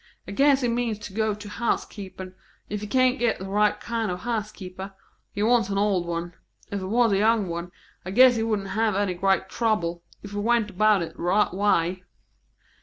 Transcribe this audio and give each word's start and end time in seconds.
I 0.27 0.31
guess 0.31 0.61
he 0.61 0.67
means 0.67 0.97
to 0.97 1.13
go 1.13 1.35
to 1.35 1.47
house 1.47 1.85
keepin', 1.85 2.33
if 2.69 2.81
he 2.81 2.87
can 2.87 3.17
git 3.17 3.37
the 3.37 3.45
right 3.45 3.79
kind 3.79 4.09
of 4.09 4.21
a 4.21 4.21
house 4.23 4.51
keeper; 4.51 4.95
he 5.31 5.43
wants 5.43 5.69
an 5.69 5.77
old 5.77 6.07
one. 6.07 6.33
If 6.71 6.81
it 6.81 6.87
was 6.87 7.11
a 7.11 7.19
young 7.19 7.47
one, 7.49 7.71
I 8.03 8.09
guess 8.09 8.35
he 8.35 8.41
wouldn't 8.41 8.69
have 8.69 8.95
any 8.95 9.13
great 9.13 9.47
trouble, 9.47 10.01
if 10.23 10.31
he 10.31 10.37
went 10.37 10.71
about 10.71 11.03
it 11.03 11.15
the 11.17 11.21
right 11.21 11.53
way." 11.53 12.03